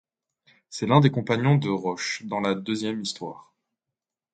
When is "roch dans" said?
1.69-2.39